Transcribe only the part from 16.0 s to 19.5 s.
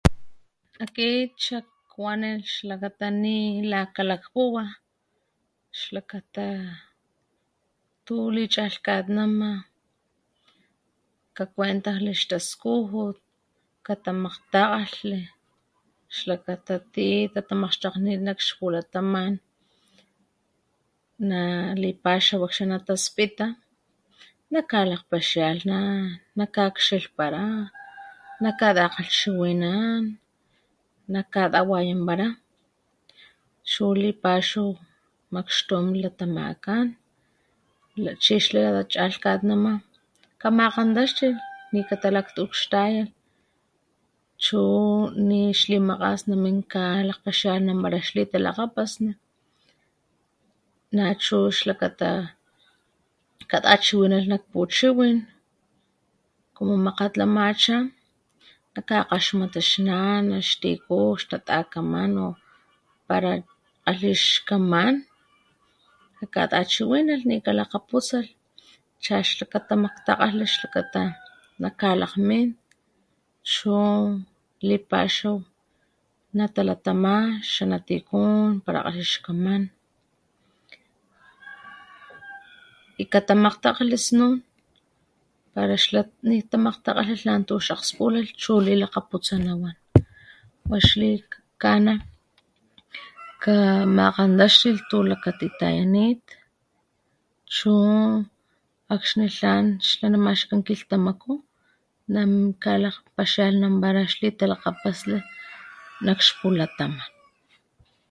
xlakata ti tatamakgxtakgnit nak xpulataman